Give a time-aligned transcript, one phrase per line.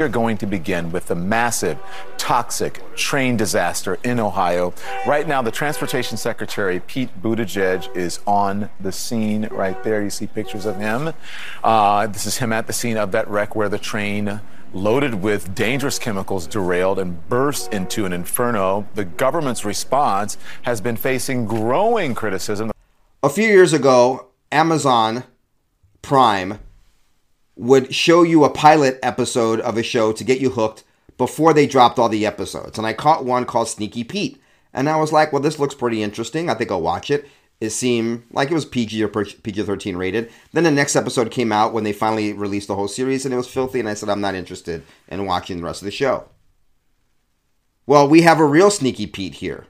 [0.00, 1.78] We're going to begin with the massive,
[2.16, 4.72] toxic train disaster in Ohio.
[5.06, 10.02] Right now, the Transportation Secretary, Pete Buttigieg, is on the scene right there.
[10.02, 11.12] You see pictures of him.
[11.62, 14.40] Uh, this is him at the scene of that wreck where the train
[14.72, 18.88] loaded with dangerous chemicals derailed and burst into an inferno.
[18.94, 22.72] The government's response has been facing growing criticism.
[23.22, 25.24] A few years ago, Amazon
[26.00, 26.58] Prime
[27.60, 30.82] would show you a pilot episode of a show to get you hooked
[31.18, 32.78] before they dropped all the episodes.
[32.78, 34.40] And I caught one called Sneaky Pete.
[34.72, 36.48] And I was like, well, this looks pretty interesting.
[36.48, 37.28] I think I'll watch it.
[37.60, 40.32] It seemed like it was PG or PG 13 rated.
[40.54, 43.36] Then the next episode came out when they finally released the whole series and it
[43.36, 43.78] was filthy.
[43.78, 46.30] And I said, I'm not interested in watching the rest of the show.
[47.84, 49.66] Well, we have a real Sneaky Pete here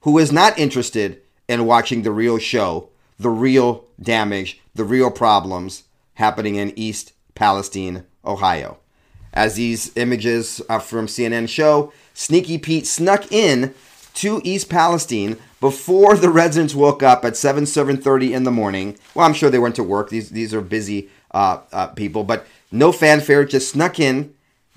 [0.00, 5.84] who is not interested in watching the real show, the real damage, the real problems
[6.14, 8.78] happening in East Palestine, Ohio.
[9.32, 13.74] As these images from CNN show, Sneaky Pete snuck in
[14.14, 18.98] to East Palestine before the residents woke up at 7 7.30 in the morning.
[19.14, 20.10] Well i'm sure they went to work.
[20.10, 24.34] These, these are busy uh, uh, people but no fanfare just snuck in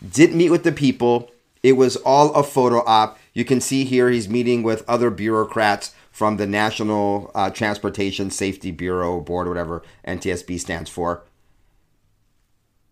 [0.07, 1.31] didn't meet with the people.
[1.61, 3.17] It was all a photo op.
[3.33, 8.71] You can see here he's meeting with other bureaucrats from the national uh, transportation safety
[8.71, 11.23] bureau board whatever ntsb stands for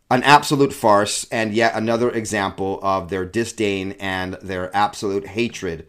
[0.09, 5.87] an absolute farce and yet another example of their disdain and their absolute hatred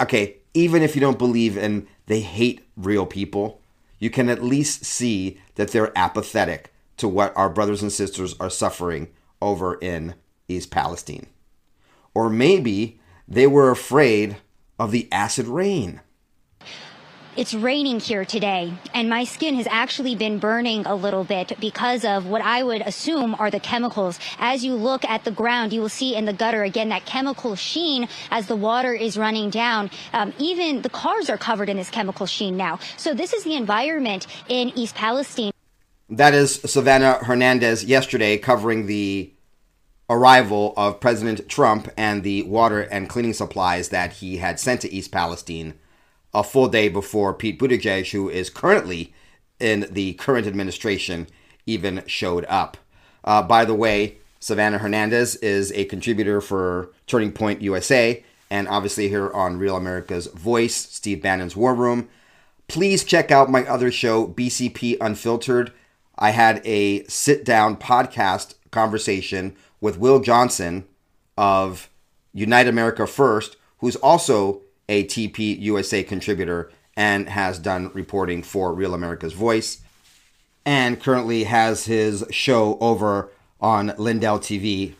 [0.00, 3.60] okay, even if you don't believe in they hate real people,
[3.98, 8.50] you can at least see that they're apathetic to what our brothers and sisters are
[8.50, 9.08] suffering
[9.42, 10.14] over in
[10.48, 11.26] East Palestine.
[12.14, 14.36] Or maybe they were afraid
[14.78, 16.00] of the acid rain.
[17.36, 22.02] It's raining here today, and my skin has actually been burning a little bit because
[22.02, 24.18] of what I would assume are the chemicals.
[24.38, 27.54] As you look at the ground, you will see in the gutter again that chemical
[27.54, 29.90] sheen as the water is running down.
[30.14, 32.78] Um, even the cars are covered in this chemical sheen now.
[32.96, 35.52] So this is the environment in East Palestine.
[36.08, 39.35] That is Savannah Hernandez yesterday covering the
[40.08, 44.92] arrival of President Trump and the water and cleaning supplies that he had sent to
[44.92, 45.74] East Palestine
[46.32, 49.12] a full day before Pete Buttigieg, who is currently
[49.58, 51.26] in the current administration,
[51.64, 52.76] even showed up.
[53.24, 59.08] Uh, by the way, Savannah Hernandez is a contributor for Turning Point USA and obviously
[59.08, 62.08] here on Real America's Voice, Steve Bannon's War Room.
[62.68, 65.72] Please check out my other show, BCP Unfiltered.
[66.18, 70.84] I had a sit down podcast conversation with Will Johnson
[71.38, 71.88] of
[72.34, 78.92] Unite America First, who's also a TP USA contributor and has done reporting for Real
[78.92, 79.80] America's Voice
[80.66, 83.30] and currently has his show over
[83.62, 84.92] on Lindell TV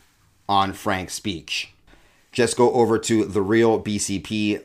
[0.49, 1.75] on Frank Speech.
[2.33, 4.65] Just go over to therealbcp.com,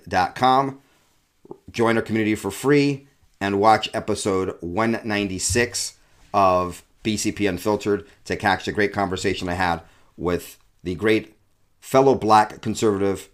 [1.70, 3.08] join our community for free,
[3.42, 5.98] and watch episode 196
[6.34, 9.82] of BCP Unfiltered to catch the great conversation I had
[10.18, 11.36] with the great
[11.80, 13.30] fellow black conservative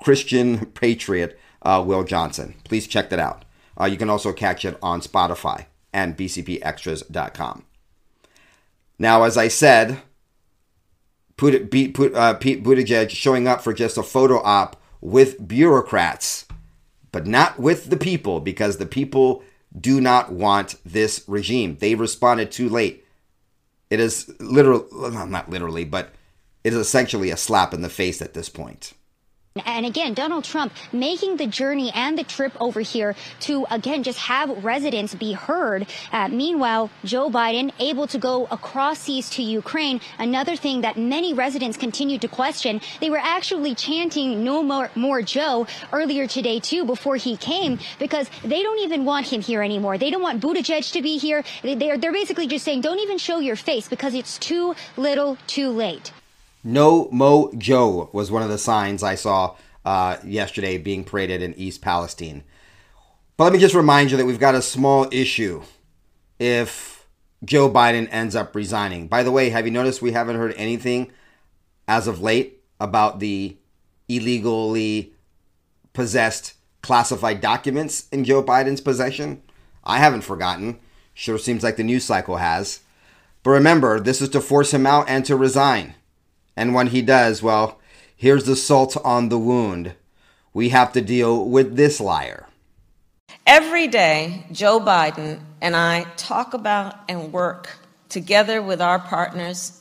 [0.00, 2.54] Christian Patriot uh, Will Johnson.
[2.64, 3.44] Please check that out.
[3.80, 7.64] Uh, you can also catch it on Spotify and bcpextras.com.
[8.98, 9.94] Now, as I said, uh,
[11.38, 16.46] Pete Buttigieg showing up for just a photo op with bureaucrats,
[17.12, 19.44] but not with the people because the people
[19.76, 21.76] do not want this regime.
[21.78, 23.04] They responded too late.
[23.90, 26.12] It is literally, not literally, but
[26.64, 28.92] it is essentially a slap in the face at this point.
[29.66, 34.18] And again, Donald Trump making the journey and the trip over here to, again, just
[34.18, 35.86] have residents be heard.
[36.12, 40.00] Uh, meanwhile, Joe Biden able to go across seas to Ukraine.
[40.18, 42.80] Another thing that many residents continued to question.
[43.00, 48.28] They were actually chanting no more, more Joe earlier today, too, before he came, because
[48.44, 49.98] they don't even want him here anymore.
[49.98, 51.44] They don't want Buttigieg to be here.
[51.62, 55.70] They're, they're basically just saying, don't even show your face because it's too little too
[55.70, 56.12] late.
[56.64, 61.54] No Mo Joe was one of the signs I saw uh, yesterday being paraded in
[61.54, 62.44] East Palestine.
[63.36, 65.62] But let me just remind you that we've got a small issue
[66.38, 67.06] if
[67.44, 69.06] Joe Biden ends up resigning.
[69.06, 71.12] By the way, have you noticed we haven't heard anything
[71.86, 73.56] as of late about the
[74.08, 75.12] illegally
[75.92, 79.42] possessed classified documents in Joe Biden's possession?
[79.84, 80.80] I haven't forgotten.
[81.14, 82.80] Sure seems like the news cycle has.
[83.42, 85.94] But remember, this is to force him out and to resign.
[86.58, 87.78] And when he does, well,
[88.16, 89.94] here's the salt on the wound.
[90.52, 92.48] We have to deal with this liar.
[93.46, 97.78] Every day, Joe Biden and I talk about and work
[98.08, 99.80] together with our partners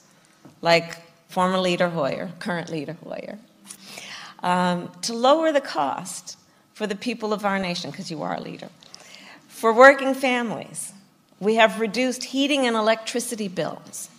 [0.61, 3.39] like former leader Hoyer, current leader Hoyer,
[4.43, 6.37] um, to lower the cost
[6.75, 8.69] for the people of our nation, because you are a leader.
[9.47, 10.93] For working families,
[11.39, 14.09] we have reduced heating and electricity bills.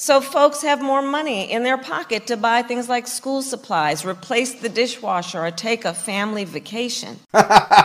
[0.00, 4.54] So folks have more money in their pocket to buy things like school supplies, replace
[4.54, 7.18] the dishwasher, or take a family vacation.
[7.34, 7.76] oh,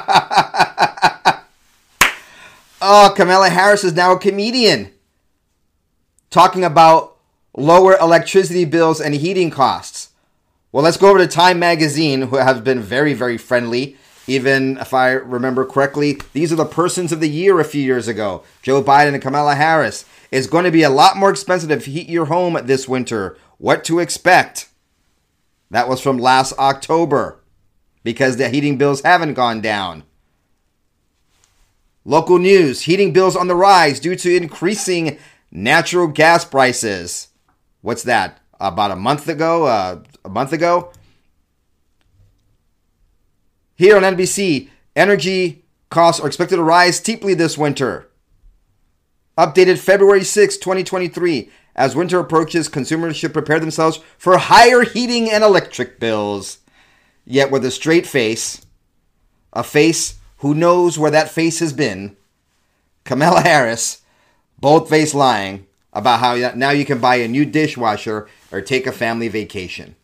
[3.16, 4.92] Kamala Harris is now a comedian
[6.30, 7.18] talking about
[7.58, 10.10] lower electricity bills and heating costs.
[10.72, 13.98] Well, let's go over to Time Magazine, who have been very, very friendly.
[14.28, 18.08] Even if I remember correctly, these are the persons of the year a few years
[18.08, 20.06] ago Joe Biden and Kamala Harris.
[20.34, 23.38] It's going to be a lot more expensive to heat your home this winter.
[23.60, 24.68] What to expect?
[25.70, 27.40] That was from last October
[28.04, 30.06] because the heating bills haven't gone down.
[32.04, 35.20] Local news heating bills on the rise due to increasing
[35.52, 37.28] natural gas prices.
[37.82, 38.42] What's that?
[38.60, 39.68] About a month ago?
[39.68, 40.92] Uh, a month ago?
[43.76, 48.10] Here on NBC, energy costs are expected to rise steeply this winter.
[49.38, 51.50] Updated February 6, 2023.
[51.76, 56.60] As winter approaches, consumers should prepare themselves for higher heating and electric bills.
[57.26, 58.64] Yet, with a straight face,
[59.52, 62.16] a face who knows where that face has been,
[63.06, 64.02] Kamala Harris,
[64.60, 68.92] bold faced lying about how now you can buy a new dishwasher or take a
[68.92, 69.96] family vacation.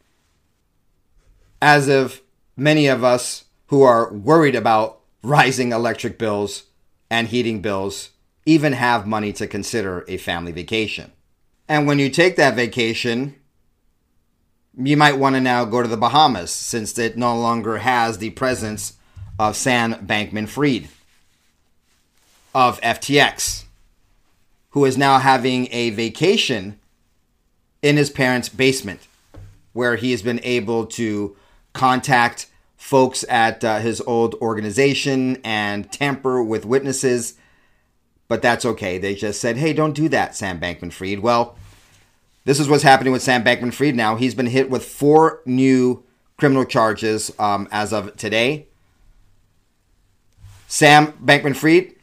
[1.62, 2.22] As of
[2.58, 6.64] many of us who are worried about rising electric bills
[7.12, 8.10] and heating bills
[8.50, 11.12] even have money to consider a family vacation.
[11.68, 13.36] And when you take that vacation,
[14.76, 18.32] you might want to now go to the Bahamas since it no longer has the
[18.32, 18.94] presence
[19.38, 20.90] of Sam Bankman Fried
[22.56, 23.66] of FTX,
[24.72, 26.80] who is now having a vacation
[27.84, 29.02] in his parents' basement
[29.74, 31.38] where he has been able to
[31.74, 32.48] contact
[32.78, 37.36] folks at uh, his old organization and tamper with witnesses
[38.30, 38.98] but that's okay.
[38.98, 41.20] They just said, hey, don't do that, Sam Bankman Fried.
[41.20, 41.58] Well,
[42.46, 44.16] this is what's happening with Sam Bankman Fried now.
[44.16, 46.04] He's been hit with four new
[46.38, 48.68] criminal charges um, as of today.
[50.68, 51.96] Sam Bankman Fried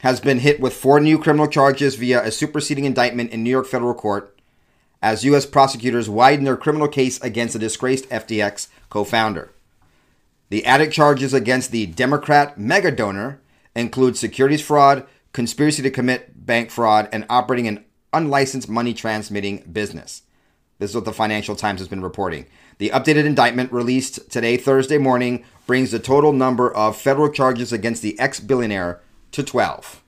[0.00, 3.66] has been hit with four new criminal charges via a superseding indictment in New York
[3.66, 4.36] federal court
[5.00, 5.46] as U.S.
[5.46, 9.52] prosecutors widen their criminal case against the disgraced FTX co founder.
[10.48, 13.40] The added charges against the Democrat mega donor
[13.76, 20.22] include securities fraud, conspiracy to commit bank fraud, and operating an unlicensed money transmitting business.
[20.78, 22.46] This is what the Financial Times has been reporting.
[22.78, 28.02] The updated indictment released today, Thursday morning, brings the total number of federal charges against
[28.02, 29.00] the ex billionaire
[29.32, 30.02] to 12.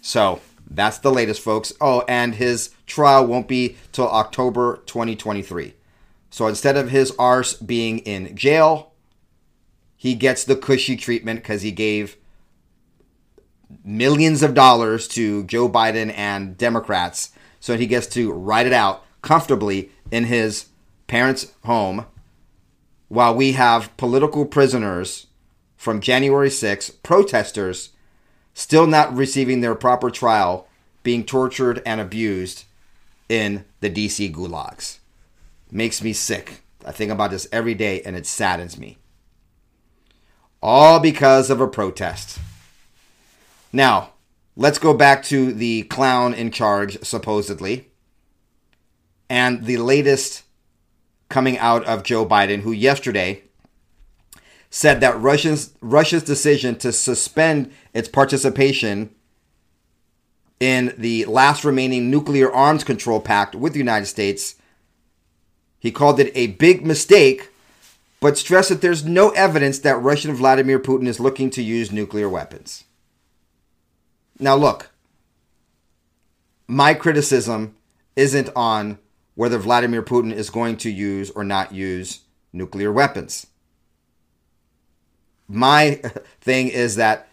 [0.00, 1.72] So that's the latest, folks.
[1.80, 5.74] Oh, and his trial won't be till October 2023.
[6.30, 8.94] So instead of his arse being in jail,
[9.96, 12.16] he gets the cushy treatment because he gave
[13.84, 17.32] millions of dollars to Joe Biden and Democrats
[17.62, 20.66] so he gets to ride it out comfortably in his
[21.06, 22.06] parents' home
[23.06, 25.28] while we have political prisoners
[25.76, 27.90] from January 6, protesters,
[28.52, 30.66] still not receiving their proper trial,
[31.04, 32.64] being tortured and abused
[33.28, 34.98] in the DC gulags.
[35.70, 36.62] Makes me sick.
[36.84, 38.98] I think about this every day and it saddens me.
[40.60, 42.40] All because of a protest.
[43.72, 44.12] Now,
[44.56, 47.88] let's go back to the clown in charge, supposedly,
[49.30, 50.42] and the latest
[51.28, 53.44] coming out of Joe Biden, who yesterday
[54.68, 59.14] said that Russia's, Russia's decision to suspend its participation
[60.60, 64.54] in the last remaining nuclear arms control pact with the United States,
[65.80, 67.50] he called it a big mistake,
[68.20, 72.28] but stressed that there's no evidence that Russian Vladimir Putin is looking to use nuclear
[72.28, 72.84] weapons.
[74.42, 74.90] Now, look,
[76.66, 77.76] my criticism
[78.16, 78.98] isn't on
[79.36, 82.22] whether Vladimir Putin is going to use or not use
[82.52, 83.46] nuclear weapons.
[85.46, 86.00] My
[86.40, 87.28] thing is that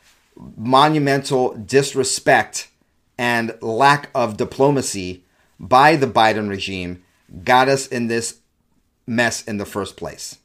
[0.55, 2.69] monumental disrespect
[3.17, 5.23] and lack of diplomacy
[5.59, 7.03] by the Biden regime
[7.43, 8.37] got us in this
[9.07, 10.37] mess in the first place.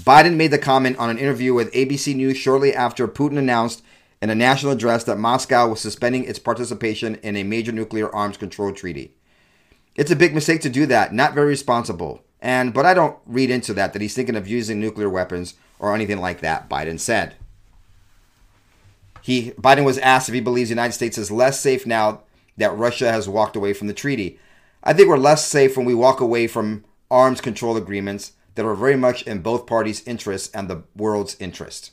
[0.00, 3.82] Biden made the comment on an interview with ABC News shortly after Putin announced
[4.24, 8.38] in a national address that Moscow was suspending its participation in a major nuclear arms
[8.38, 9.14] control treaty.
[9.96, 12.24] It's a big mistake to do that, not very responsible.
[12.40, 15.94] And but I don't read into that that he's thinking of using nuclear weapons or
[15.94, 17.34] anything like that, Biden said.
[19.20, 22.22] He Biden was asked if he believes the United States is less safe now
[22.56, 24.38] that Russia has walked away from the treaty.
[24.82, 28.74] I think we're less safe when we walk away from arms control agreements that are
[28.74, 31.90] very much in both parties' interests and the world's interest.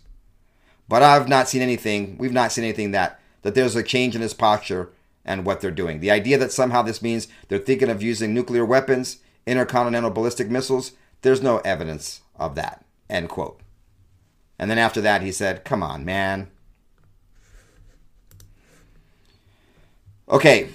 [0.92, 4.22] But I've not seen anything, we've not seen anything that, that there's a change in
[4.22, 4.90] his posture
[5.24, 6.02] and what they're doing.
[6.02, 10.92] The idea that somehow this means they're thinking of using nuclear weapons, intercontinental ballistic missiles,
[11.22, 12.84] there's no evidence of that.
[13.10, 13.62] End quote.
[14.60, 16.52] And then after that, he said, Come on, man.
[20.28, 20.72] Okay.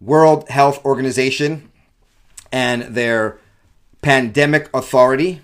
[0.00, 1.70] World Health Organization
[2.50, 3.38] and their
[4.02, 5.42] pandemic authority.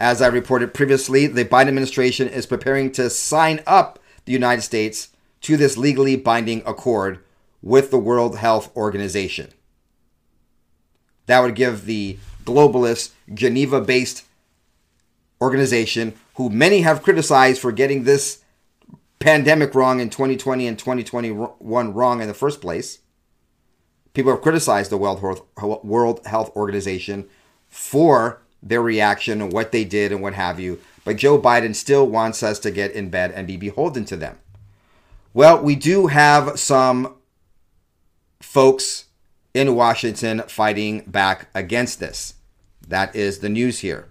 [0.00, 5.08] As I reported previously, the Biden administration is preparing to sign up the United States
[5.42, 7.18] to this legally binding accord
[7.60, 9.50] with the World Health Organization.
[11.26, 14.24] That would give the globalist, Geneva based
[15.38, 18.42] organization, who many have criticized for getting this
[19.18, 23.00] pandemic wrong in 2020 and 2021 wrong in the first place.
[24.14, 27.28] People have criticized the World Health Organization
[27.68, 30.80] for their reaction and what they did and what have you.
[31.04, 34.38] But Joe Biden still wants us to get in bed and be beholden to them.
[35.32, 37.14] Well, we do have some
[38.40, 39.06] folks
[39.54, 42.34] in Washington fighting back against this.
[42.86, 44.08] That is the news here.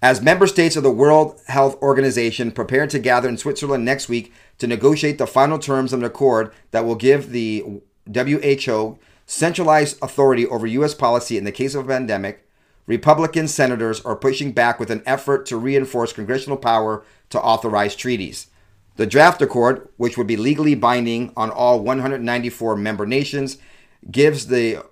[0.00, 4.32] As member states of the World Health Organization prepare to gather in Switzerland next week
[4.58, 7.80] to negotiate the final terms of an accord that will give the
[8.12, 10.94] WHO centralized authority over U.S.
[10.94, 12.46] policy in the case of a pandemic,
[12.86, 18.48] Republican senators are pushing back with an effort to reinforce congressional power to authorize treaties.
[18.96, 23.58] The draft accord, which would be legally binding on all 194 member nations,
[24.10, 24.84] gives the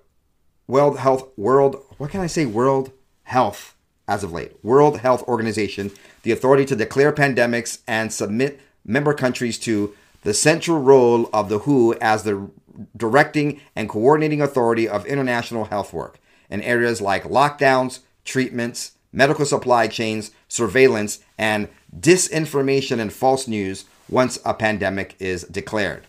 [0.67, 2.45] World Health World what can I say?
[2.45, 2.91] World
[3.23, 3.75] Health
[4.07, 4.53] as of late.
[4.63, 5.91] World Health Organization
[6.23, 11.59] the authority to declare pandemics and submit member countries to the central role of the
[11.59, 12.49] WHO as the
[12.97, 16.17] directing and coordinating authority of international health work
[16.53, 21.67] in areas like lockdowns, treatments, medical supply chains, surveillance, and
[21.99, 26.05] disinformation and false news once a pandemic is declared.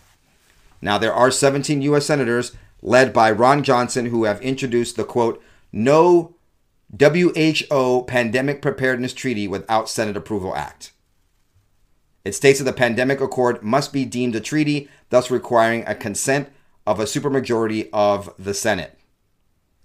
[0.83, 2.05] Now, there are 17 U.S.
[2.05, 6.35] senators led by Ron Johnson who have introduced the quote, no
[7.01, 10.93] WHO Pandemic Preparedness Treaty without Senate Approval Act.
[12.23, 16.51] It states that the pandemic accord must be deemed a treaty, thus requiring a consent
[16.87, 18.99] of a supermajority of the Senate,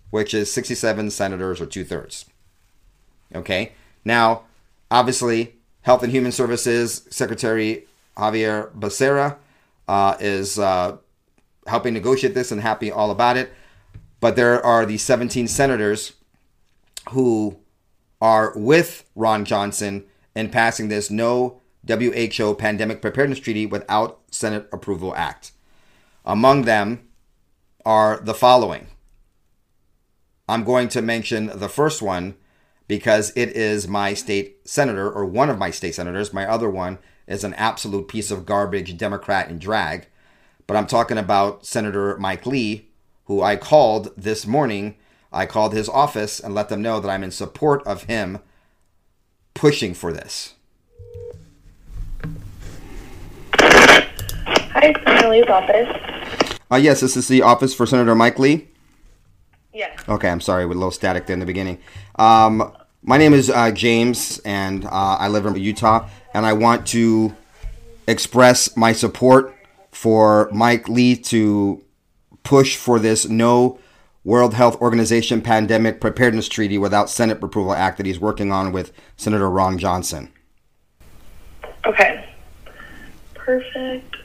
[0.10, 2.25] which is 67 senators or two thirds.
[3.34, 3.74] Okay,
[4.04, 4.44] now,
[4.89, 7.86] obviously, Health and Human Services Secretary
[8.20, 9.38] Xavier Becerra
[9.88, 10.98] uh, is uh,
[11.68, 13.51] helping negotiate this and happy all about it.
[14.20, 16.13] But there are the 17 senators
[17.12, 17.58] who
[18.22, 25.16] are with Ron Johnson in passing this no WHO pandemic preparedness treaty without Senate approval
[25.16, 25.54] act.
[26.25, 27.08] Among them
[27.86, 28.88] are the following.
[30.50, 32.36] I'm going to mention the first one
[32.88, 36.34] because it is my state senator or one of my state senators.
[36.34, 40.08] My other one is an absolute piece of garbage Democrat in drag.
[40.65, 42.88] But I'm talking about Senator Mike Lee,
[43.25, 44.96] who I called this morning.
[45.32, 48.39] I called his office and let them know that I'm in support of him
[49.53, 50.56] pushing for this.
[53.53, 56.60] Hi, Senator Lee's office.
[56.72, 58.69] Uh, yes, this is the office for Senator Mike Lee.
[59.74, 60.00] Yes.
[60.08, 61.80] Okay, I'm sorry with a little static there in the beginning.
[62.16, 62.74] Um,
[63.04, 67.36] my name is uh, James, and uh, I live in Utah, and I want to
[68.08, 69.56] express my support
[69.92, 71.84] for Mike Lee to
[72.44, 73.80] push for this no
[74.24, 78.92] World Health Organization pandemic preparedness treaty without Senate approval act that he's working on with
[79.16, 80.32] Senator Ron Johnson.
[81.86, 82.28] Okay.
[83.34, 84.18] Perfect.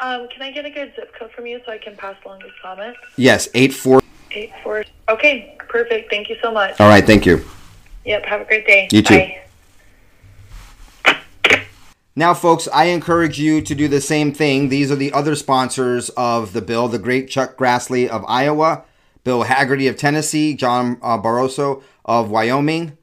[0.00, 2.40] Um, can I get a good zip code from you so I can pass along
[2.40, 2.96] this comment?
[3.16, 4.00] Yes, eight four.
[4.32, 4.84] Eight four.
[5.08, 6.10] Okay, perfect.
[6.10, 6.78] Thank you so much.
[6.80, 7.44] All right, thank you.
[8.04, 8.24] Yep.
[8.26, 8.88] Have a great day.
[8.92, 9.18] You too.
[9.18, 9.42] Bye.
[12.18, 14.70] Now, folks, I encourage you to do the same thing.
[14.70, 18.82] These are the other sponsors of the bill the great Chuck Grassley of Iowa,
[19.22, 22.98] Bill Hagerty of Tennessee, John uh, Barrasso of Wyoming,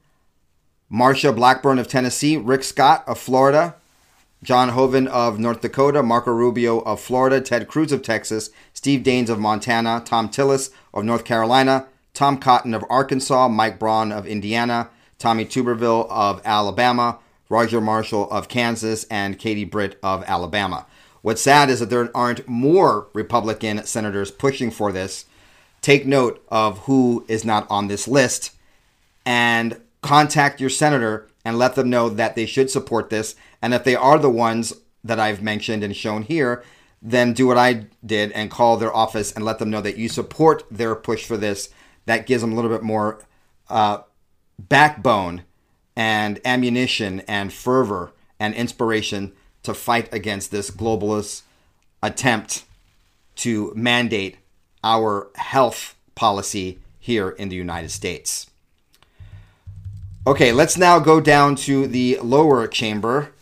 [0.92, 3.76] Marsha Blackburn of Tennessee, Rick Scott of Florida,
[4.42, 9.30] John Hoeven of North Dakota, Marco Rubio of Florida, Ted Cruz of Texas, Steve Daines
[9.30, 14.90] of Montana, Thom Tillis of North Carolina, Tom Cotton of Arkansas, Mike Braun of Indiana,
[15.18, 20.86] Tommy Tuberville of Alabama, Roger Marshall of Kansas, and Katie Britt of Alabama.
[21.22, 25.24] What's sad is that there aren't more Republican senators pushing for this.
[25.80, 28.52] Take note of who is not on this list
[29.24, 33.34] and contact your senator and let them know that they should support this.
[33.66, 36.62] And if they are the ones that I've mentioned and shown here,
[37.02, 40.08] then do what I did and call their office and let them know that you
[40.08, 41.70] support their push for this.
[42.04, 43.24] That gives them a little bit more
[43.68, 44.02] uh,
[44.56, 45.42] backbone
[45.96, 49.32] and ammunition and fervor and inspiration
[49.64, 51.42] to fight against this globalist
[52.00, 52.62] attempt
[53.34, 54.36] to mandate
[54.84, 58.48] our health policy here in the United States.
[60.24, 63.32] Okay, let's now go down to the lower chamber.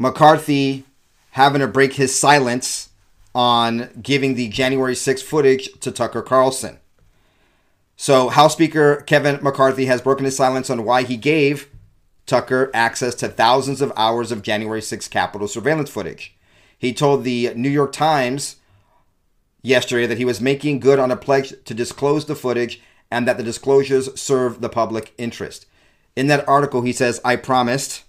[0.00, 0.84] McCarthy
[1.32, 2.88] having to break his silence
[3.34, 6.78] on giving the January 6 footage to Tucker Carlson.
[7.98, 11.68] So, House Speaker Kevin McCarthy has broken his silence on why he gave
[12.24, 16.34] Tucker access to thousands of hours of January 6 Capitol surveillance footage.
[16.78, 18.56] He told the New York Times
[19.60, 22.80] yesterday that he was making good on a pledge to disclose the footage
[23.10, 25.66] and that the disclosures serve the public interest.
[26.16, 28.04] In that article, he says, I promised.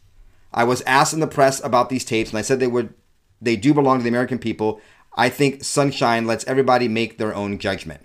[0.54, 2.94] I was asked in the press about these tapes, and I said they would
[3.42, 4.80] they do belong to the American people.
[5.16, 8.02] I think Sunshine lets everybody make their own judgment.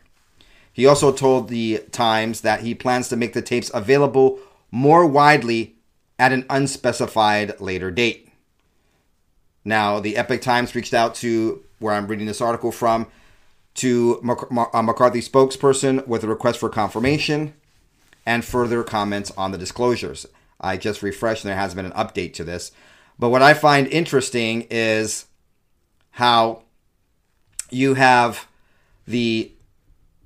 [0.72, 4.38] He also told the Times that he plans to make the tapes available
[4.70, 5.76] more widely
[6.18, 8.30] at an unspecified later date.
[9.64, 13.06] Now, the Epoch Times reached out to where I'm reading this article from
[13.74, 14.20] to
[14.72, 17.54] a McCarthy spokesperson with a request for confirmation
[18.24, 20.26] and further comments on the disclosures.
[20.66, 22.72] I just refreshed and there hasn't been an update to this.
[23.18, 25.26] But what I find interesting is
[26.10, 26.62] how
[27.70, 28.46] you have
[29.06, 29.52] the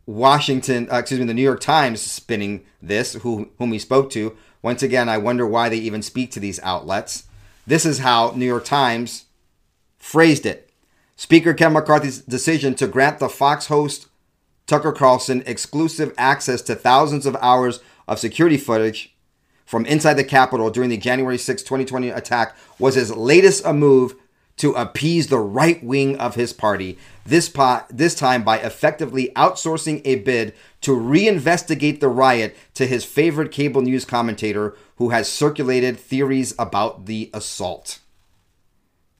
[0.06, 4.36] Washington, uh, excuse me, the New York Times spinning this, who, whom he spoke to.
[4.62, 7.24] Once again, I wonder why they even speak to these outlets.
[7.66, 9.26] This is how New York Times
[9.98, 10.70] phrased it.
[11.16, 14.08] Speaker Kevin McCarthy's decision to grant the Fox host
[14.66, 19.14] Tucker Carlson exclusive access to thousands of hours of security footage
[19.70, 24.16] from inside the Capitol during the January 6, 2020 attack was his latest a move
[24.56, 30.02] to appease the right wing of his party, this, po- this time by effectively outsourcing
[30.04, 35.96] a bid to reinvestigate the riot to his favorite cable news commentator who has circulated
[35.96, 38.00] theories about the assault.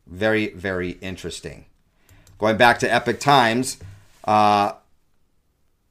[0.04, 1.66] Very, very interesting.
[2.38, 3.76] Going back to Epoch Times,
[4.24, 4.72] uh,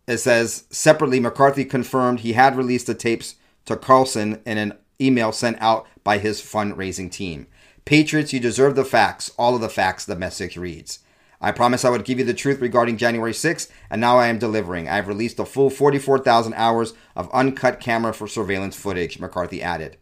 [0.06, 5.32] it says separately, McCarthy confirmed he had released the tapes to Carlson in an email
[5.32, 7.48] sent out by his fundraising team.
[7.86, 11.00] Patriots, you deserve the facts, all of the facts, the message reads.
[11.42, 14.40] I promised I would give you the truth regarding January 6th, and now I am
[14.40, 14.90] delivering.
[14.90, 19.98] I have released a full 44,000 hours of uncut camera for surveillance footage, McCarthy added.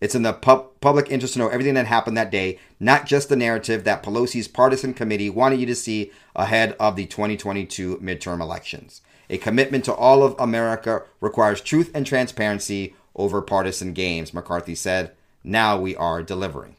[0.00, 3.28] It's in the pub- public interest to know everything that happened that day, not just
[3.28, 8.40] the narrative that Pelosi's partisan committee wanted you to see ahead of the 2022 midterm
[8.40, 9.00] elections.
[9.30, 15.12] A commitment to all of America requires truth and transparency over partisan games, McCarthy said.
[15.44, 16.76] Now we are delivering.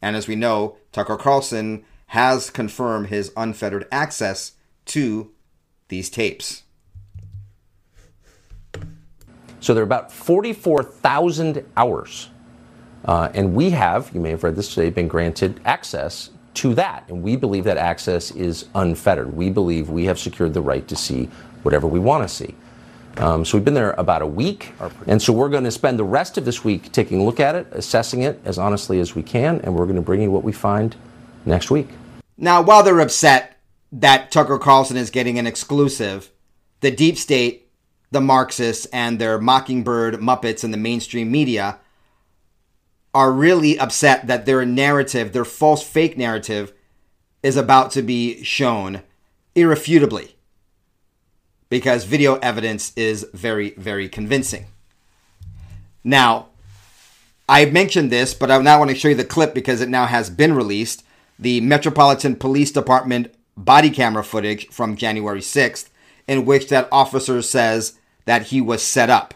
[0.00, 4.52] And as we know, Tucker Carlson has confirmed his unfettered access
[4.86, 5.32] to
[5.88, 6.62] these tapes.
[9.60, 12.28] So there are about 44,000 hours
[13.06, 17.04] uh, and we have, you may have read this today, been granted access to that.
[17.08, 19.34] And we believe that access is unfettered.
[19.34, 21.30] We believe we have secured the right to see
[21.66, 22.54] whatever we want to see.
[23.18, 24.72] Um, so we've been there about a week.
[25.06, 27.54] And so we're going to spend the rest of this week taking a look at
[27.54, 30.44] it, assessing it as honestly as we can, and we're going to bring you what
[30.44, 30.94] we find
[31.44, 31.88] next week.
[32.38, 33.58] Now, while they're upset
[33.90, 36.30] that Tucker Carlson is getting an exclusive,
[36.80, 37.68] the deep state,
[38.10, 41.78] the Marxists, and their mockingbird Muppets in the mainstream media
[43.12, 46.72] are really upset that their narrative, their false fake narrative,
[47.42, 49.02] is about to be shown
[49.54, 50.35] irrefutably
[51.68, 54.66] because video evidence is very, very convincing.
[56.04, 56.48] Now,
[57.48, 60.06] I mentioned this, but I now want to show you the clip because it now
[60.06, 61.04] has been released.
[61.38, 65.88] The Metropolitan Police Department body camera footage from January 6th,
[66.26, 69.34] in which that officer says that he was set up.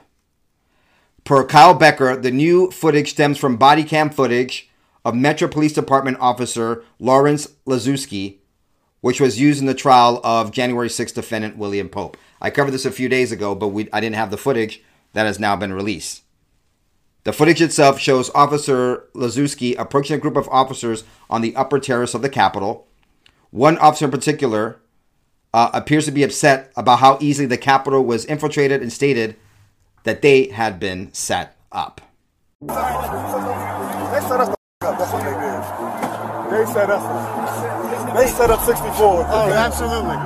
[1.25, 4.71] Per Kyle Becker, the new footage stems from body cam footage
[5.05, 8.40] of Metro Police Department officer Lawrence Lazuski,
[9.01, 12.17] which was used in the trial of January 6th defendant William Pope.
[12.41, 14.83] I covered this a few days ago, but we, I didn't have the footage
[15.13, 16.23] that has now been released.
[17.25, 22.15] The footage itself shows Officer Lazuski approaching a group of officers on the upper terrace
[22.15, 22.87] of the Capitol.
[23.51, 24.81] One officer in particular
[25.53, 29.37] uh, appears to be upset about how easily the Capitol was infiltrated and stated
[30.05, 32.01] that they had been set up.
[32.63, 34.61] They set us up.
[34.81, 36.67] That's what they did.
[36.67, 37.40] They set us up.
[38.15, 39.27] They set up 64.
[39.29, 40.17] Oh, absolutely.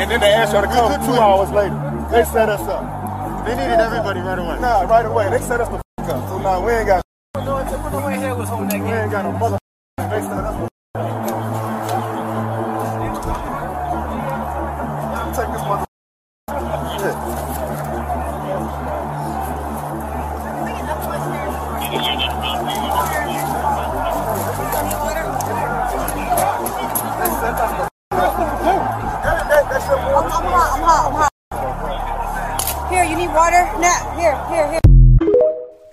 [0.00, 1.76] And then they asked y'all to come two hours later.
[2.10, 3.44] They set us up.
[3.44, 4.60] They needed everybody right away.
[4.60, 5.30] Nah, right away.
[5.30, 6.28] They set us the up.
[6.28, 7.02] So now we ain't got.
[7.36, 8.84] No, no way here was holding that game.
[8.84, 9.58] We ain't got no mother.
[9.98, 10.69] They set us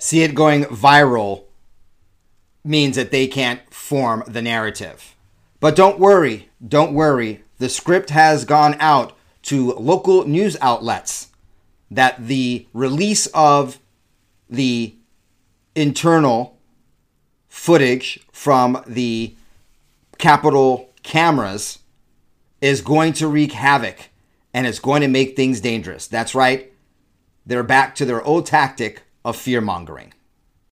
[0.08, 1.44] see it going viral
[2.64, 5.14] means that they can't form the narrative.
[5.60, 7.44] But don't worry, don't worry.
[7.58, 11.28] The script has gone out to local news outlets
[11.90, 13.78] that the release of
[14.48, 14.94] the
[15.74, 16.58] internal
[17.48, 19.34] footage from the
[20.16, 21.80] Capitol cameras
[22.62, 24.08] is going to wreak havoc
[24.54, 26.06] and it's going to make things dangerous.
[26.06, 26.72] That's right.
[27.44, 30.14] They're back to their old tactic of fear mongering.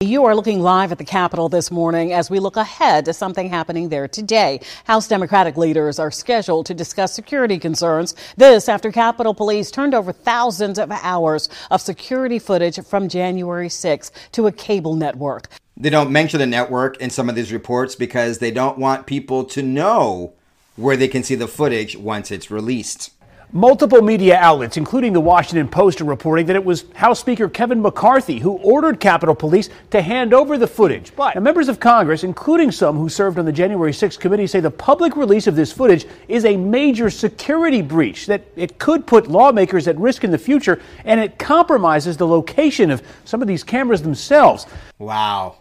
[0.00, 3.48] You are looking live at the Capitol this morning as we look ahead to something
[3.50, 4.60] happening there today.
[4.84, 8.14] House Democratic leaders are scheduled to discuss security concerns.
[8.36, 14.10] This after Capitol Police turned over thousands of hours of security footage from January 6
[14.32, 15.48] to a cable network.
[15.76, 19.44] They don't mention the network in some of these reports because they don't want people
[19.44, 20.32] to know
[20.76, 23.10] where they can see the footage once it's released.
[23.52, 27.80] Multiple media outlets, including the Washington Post, are reporting that it was House Speaker Kevin
[27.80, 31.14] McCarthy who ordered Capitol Police to hand over the footage.
[31.14, 34.70] But members of Congress, including some who served on the January 6th committee, say the
[34.70, 39.86] public release of this footage is a major security breach, that it could put lawmakers
[39.86, 44.02] at risk in the future, and it compromises the location of some of these cameras
[44.02, 44.66] themselves.
[44.98, 45.58] Wow.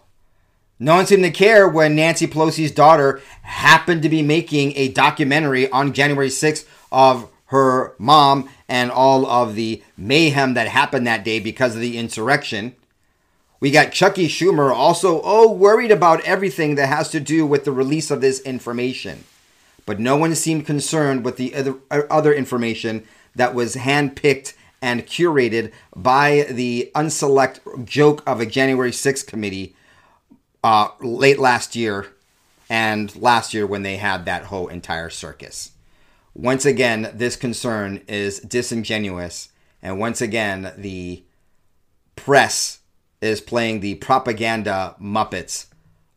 [0.79, 5.69] No one seemed to care when Nancy Pelosi's daughter happened to be making a documentary
[5.69, 11.39] on January 6th of her mom and all of the mayhem that happened that day
[11.39, 12.75] because of the insurrection.
[13.59, 17.71] We got Chucky Schumer also, oh, worried about everything that has to do with the
[17.71, 19.23] release of this information.
[19.85, 23.05] But no one seemed concerned with the other, other information
[23.35, 29.75] that was handpicked and curated by the unselect joke of a January 6th committee
[30.63, 32.07] uh, late last year
[32.69, 35.71] and last year when they had that whole entire circus.
[36.35, 39.49] Once again, this concern is disingenuous,
[39.81, 41.23] and once again, the
[42.17, 42.79] press
[43.21, 45.67] is playing the propaganda muppets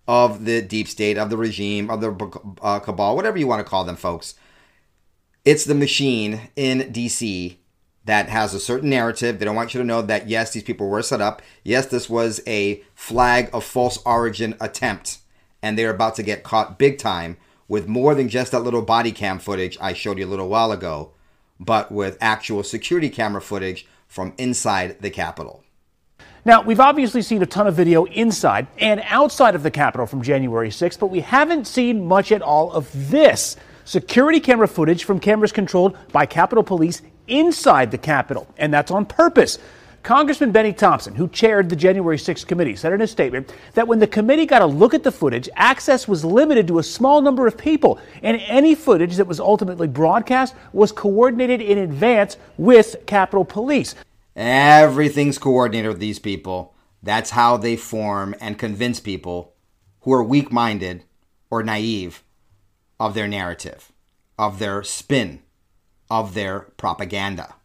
[0.09, 3.71] of the deep state, of the regime, of the uh, cabal, whatever you want to
[3.71, 4.35] call them, folks.
[5.45, 7.57] It's the machine in DC
[8.05, 9.39] that has a certain narrative.
[9.39, 11.43] They don't want you to know that, yes, these people were set up.
[11.63, 15.19] Yes, this was a flag of false origin attempt,
[15.63, 17.37] and they're about to get caught big time
[17.69, 20.73] with more than just that little body cam footage I showed you a little while
[20.73, 21.13] ago,
[21.61, 25.63] but with actual security camera footage from inside the Capitol.
[26.45, 30.23] Now, we've obviously seen a ton of video inside and outside of the Capitol from
[30.23, 35.21] January 6th, but we haven't seen much at all of this security camera footage from
[35.21, 38.47] cameras controlled by Capitol Police inside the Capitol.
[38.57, 39.59] And that's on purpose.
[40.03, 43.99] Congressman Benny Thompson, who chaired the January 6th committee, said in a statement that when
[43.99, 47.47] the committee got a look at the footage, access was limited to a small number
[47.47, 53.45] of people, and any footage that was ultimately broadcast was coordinated in advance with Capitol
[53.45, 53.95] Police.
[54.35, 56.75] Everything's coordinated with these people.
[57.03, 59.55] That's how they form and convince people
[60.01, 61.05] who are weak minded
[61.51, 62.23] or naive
[63.01, 63.93] of their narrative,
[64.39, 65.43] of their spin,
[66.11, 67.57] of their propaganda.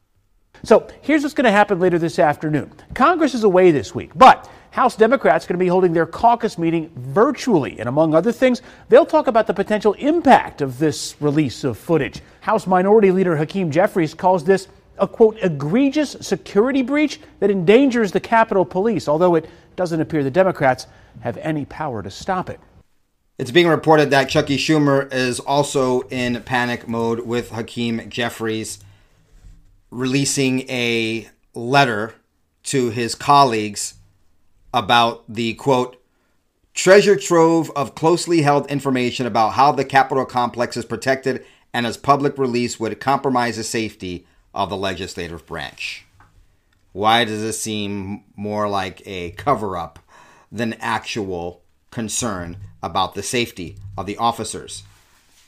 [0.66, 2.72] So here's what's going to happen later this afternoon.
[2.94, 6.58] Congress is away this week, but House Democrats are going to be holding their caucus
[6.58, 7.80] meeting virtually.
[7.80, 12.22] And among other things, they'll talk about the potential impact of this release of footage.
[12.40, 18.22] House Minority Leader Hakeem Jeffries calls this a quote egregious security breach that endangers the
[18.22, 20.88] Capitol Police, although it doesn't appear the Democrats
[21.22, 22.60] have any power to stop it.
[23.38, 28.80] It's being reported that Chucky Schumer is also in panic mode with Hakeem Jeffries
[29.94, 32.16] releasing a letter
[32.64, 33.96] to his colleagues
[34.74, 36.02] about the quote
[36.74, 41.98] treasure trove of closely held information about how the Capitol complex is protected and its
[41.98, 46.06] public release would compromise the safety of the legislative branch.
[46.92, 50.00] Why does this seem more like a cover up
[50.52, 54.84] than actual concern about the safety of the officers?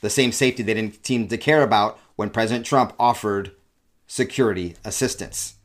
[0.02, 3.52] The same safety they didn't seem to care about when President Trump offered
[4.06, 5.56] security assistance.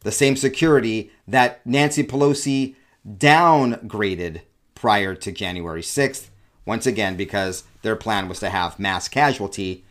[0.00, 2.74] The same security that Nancy Pelosi
[3.06, 4.42] downgraded
[4.74, 6.28] prior to January 6th,
[6.66, 9.84] once again, because their plan was to have mass casualty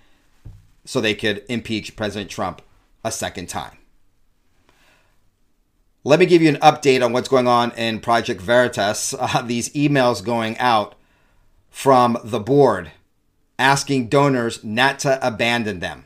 [0.86, 2.62] so they could impeach President Trump
[3.04, 3.78] a second time.
[6.04, 9.16] Let me give you an update on what's going on in Project Veritas.
[9.24, 10.96] Uh, these emails going out
[11.70, 12.92] from the board
[13.58, 16.06] asking donors not to abandon them.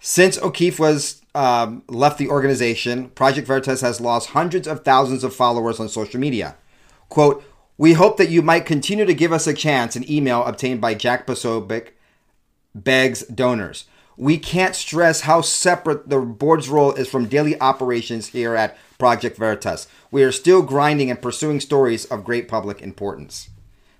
[0.00, 5.34] Since O'Keefe was um, left the organization, Project Veritas has lost hundreds of thousands of
[5.34, 6.56] followers on social media.
[7.08, 7.44] Quote,
[7.76, 10.94] we hope that you might continue to give us a chance, an email obtained by
[10.94, 11.90] Jack Posobiec
[12.74, 13.86] begs donors.
[14.16, 19.36] We can't stress how separate the board's role is from daily operations here at Project
[19.36, 19.86] Veritas.
[20.10, 23.48] We are still grinding and pursuing stories of great public importance.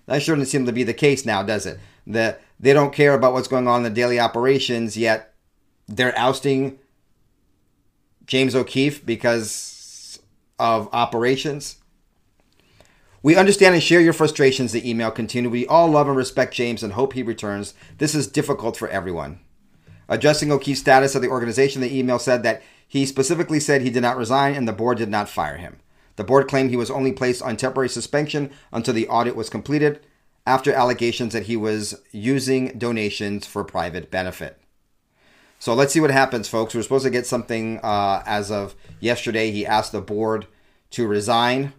[0.06, 1.78] That shouldn't seem to be the case now, does it?
[2.04, 5.34] That they don't care about what's going on in the daily operations, yet
[5.88, 6.78] they're ousting
[8.26, 10.20] James O'Keefe because
[10.58, 11.76] of operations.
[13.22, 15.50] We understand and share your frustrations, the email continued.
[15.50, 17.74] We all love and respect James and hope he returns.
[17.98, 19.40] This is difficult for everyone.
[20.08, 24.02] Addressing O'Keefe's status at the organization, the email said that he specifically said he did
[24.02, 25.78] not resign and the board did not fire him.
[26.16, 30.00] The board claimed he was only placed on temporary suspension until the audit was completed
[30.46, 34.57] after allegations that he was using donations for private benefit.
[35.58, 36.74] So let's see what happens, folks.
[36.74, 39.50] We're supposed to get something uh, as of yesterday.
[39.50, 40.46] He asked the board
[40.90, 41.72] to resign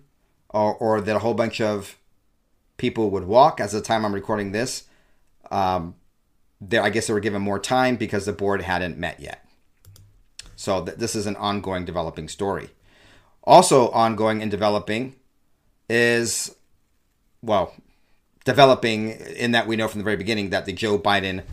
[0.50, 1.98] or, or that a whole bunch of
[2.78, 3.60] people would walk.
[3.60, 4.84] As the time I'm recording this,
[5.50, 5.96] um,
[6.60, 9.46] there, I guess they were given more time because the board hadn't met yet.
[10.58, 12.72] So th- this is an ongoing developing story.
[13.44, 15.16] Also ongoing and developing
[15.90, 16.54] is,
[17.42, 17.74] well,
[18.44, 21.44] developing in that we know from the very beginning that the Joe Biden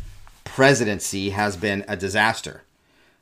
[0.46, 2.62] presidency has been a disaster.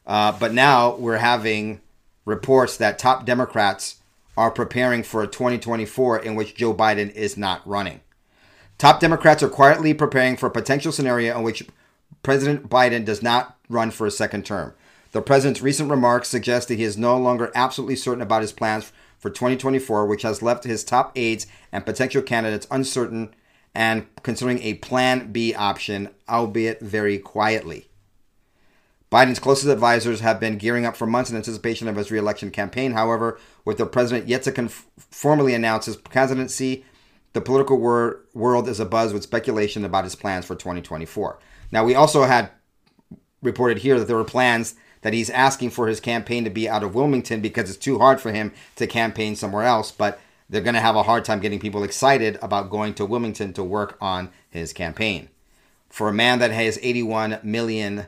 [0.06, 1.80] Uh, but now we're having
[2.24, 3.96] reports that top Democrats
[4.36, 8.00] are preparing for a 2024 in which Joe Biden is not running.
[8.78, 11.66] Top Democrats are quietly preparing for a potential scenario in which
[12.22, 14.74] President Biden does not run for a second term.
[15.12, 18.92] The president's recent remarks suggest that he is no longer absolutely certain about his plans
[19.18, 23.32] for 2024, which has left his top aides and potential candidates uncertain
[23.74, 27.88] and considering a plan B option, albeit very quietly.
[29.10, 32.92] Biden's closest advisors have been gearing up for months in anticipation of his reelection campaign.
[32.92, 36.84] However, with the president yet to conf- formally announce his presidency,
[37.32, 41.38] the political wor- world is abuzz with speculation about his plans for 2024.
[41.70, 42.50] Now, we also had
[43.42, 46.82] reported here that there were plans that he's asking for his campaign to be out
[46.82, 49.92] of Wilmington because it's too hard for him to campaign somewhere else.
[49.92, 53.52] But they're going to have a hard time getting people excited about going to Wilmington
[53.54, 55.28] to work on his campaign.
[55.88, 58.06] For a man that has 81 million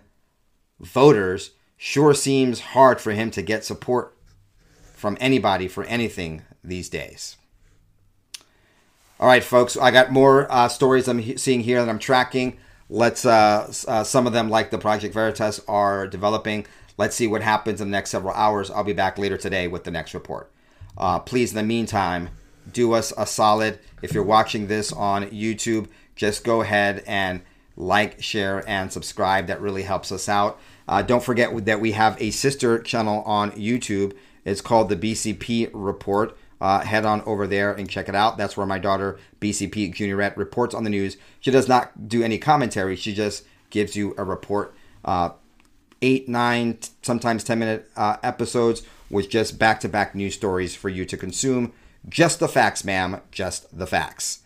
[0.81, 4.17] voters, sure seems hard for him to get support
[4.95, 7.37] from anybody for anything these days.
[9.19, 12.59] All right, folks, I got more uh, stories I'm seeing here that I'm tracking.
[12.91, 16.67] Let's, uh, uh, some of them, like the Project Veritas, are developing.
[16.99, 18.71] Let's see what happens in the next several hours.
[18.71, 20.53] I'll be back later today with the next report.
[20.97, 22.31] Uh, please, in the meantime,
[22.73, 23.79] do us a solid.
[24.03, 27.43] If you're watching this on YouTube, just go ahead and
[27.77, 29.47] like, share, and subscribe.
[29.47, 30.59] That really helps us out.
[30.89, 34.15] Uh, don't forget that we have a sister channel on YouTube.
[34.45, 36.37] It's called the BCP Report.
[36.59, 38.39] Uh, head on over there and check it out.
[38.39, 41.19] That's where my daughter, BCP Juniorette, reports on the news.
[41.39, 44.75] She does not do any commentary, she just gives you a report.
[45.05, 45.31] Uh,
[46.01, 50.89] eight, nine, sometimes 10 minute uh, episodes with just back to back news stories for
[50.89, 51.73] you to consume.
[52.09, 53.21] Just the facts, ma'am.
[53.31, 54.41] Just the facts.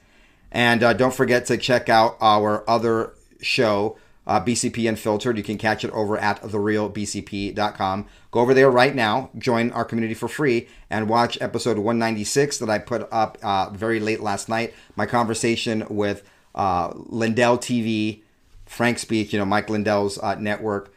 [0.53, 3.96] And uh, don't forget to check out our other show,
[4.27, 5.37] uh, BCP Unfiltered.
[5.37, 8.07] You can catch it over at therealbcp.com.
[8.31, 12.70] Go over there right now, join our community for free, and watch episode 196 that
[12.70, 14.75] I put up uh, very late last night.
[14.96, 16.23] My conversation with
[16.55, 18.23] uh, Lindell TV,
[18.66, 20.92] Frank Speech, you know, Mike Lindell's uh, network.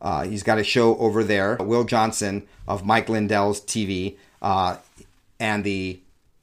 [0.00, 1.56] Uh, he's got a show over there.
[1.60, 4.76] Will Johnson of Mike Lindell's TV uh,
[5.40, 6.00] and the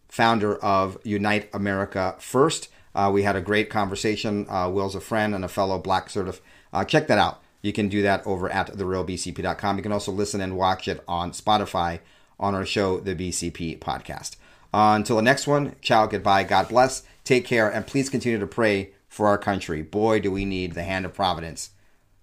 [0.09, 2.69] founder of Unite America First.
[2.93, 4.45] Uh, we had a great conversation.
[4.49, 6.39] Uh, Will's a friend and a fellow Black Certif.
[6.71, 7.41] Uh, check that out.
[7.61, 9.77] You can do that over at therealbcp.com.
[9.77, 11.99] You can also listen and watch it on Spotify
[12.39, 14.35] on our show, the BCP Podcast.
[14.73, 18.91] Until the next one, ciao, goodbye, God bless, take care, and please continue to pray
[19.07, 19.81] for our country.
[19.81, 21.71] Boy, do we need the hand of providence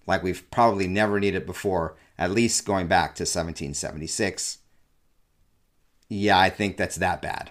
[0.05, 4.59] like we've probably never needed before, at least going back to 1776.
[6.09, 7.49] Yeah, I think that's that bad.